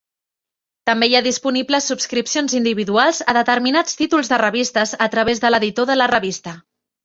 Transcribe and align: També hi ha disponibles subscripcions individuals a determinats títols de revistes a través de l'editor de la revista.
També 0.89 1.09
hi 1.11 1.17
ha 1.19 1.21
disponibles 1.27 1.89
subscripcions 1.91 2.57
individuals 2.61 3.21
a 3.27 3.37
determinats 3.41 4.01
títols 4.03 4.35
de 4.35 4.43
revistes 4.47 4.99
a 5.09 5.13
través 5.19 5.47
de 5.47 5.55
l'editor 5.57 5.93
de 5.95 6.03
la 6.03 6.13
revista. 6.19 6.61